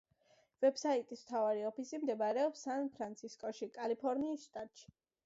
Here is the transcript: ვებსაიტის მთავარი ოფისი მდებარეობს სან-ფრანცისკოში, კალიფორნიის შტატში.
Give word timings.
ვებსაიტის 0.63 1.19
მთავარი 1.25 1.61
ოფისი 1.69 1.99
მდებარეობს 2.03 2.63
სან-ფრანცისკოში, 2.69 3.69
კალიფორნიის 3.77 4.49
შტატში. 4.49 4.91